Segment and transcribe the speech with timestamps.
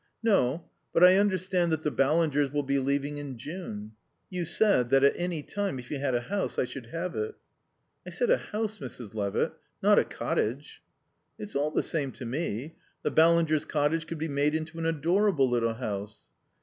[0.23, 0.67] "No.
[0.93, 3.91] But I understand that the Ballingers will be leaving in June.
[4.31, 7.35] You said that at any time, if you had a house, I should have it."
[8.03, 9.13] "I said a house, Mrs.
[9.13, 9.53] Levitt,
[9.83, 10.81] not a cottage."
[11.37, 12.77] "It's all the same to me.
[13.03, 16.19] The Ballingers' cottage could be made into an adorable little house."